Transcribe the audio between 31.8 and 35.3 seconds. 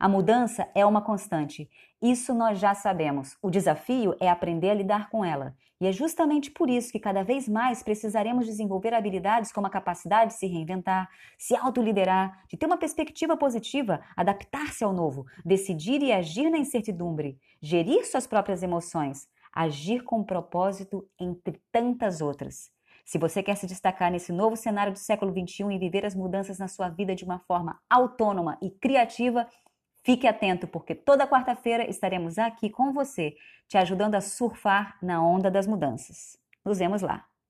estaremos aqui com você, te ajudando a surfar na